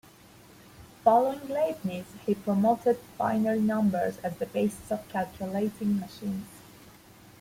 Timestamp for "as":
4.23-4.35